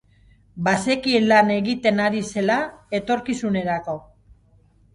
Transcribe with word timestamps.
Bazekien 0.67 1.27
lan 1.31 1.51
egiten 1.57 2.03
ari 2.07 2.23
zela 2.31 2.57
etorkizunerako. 3.01 3.99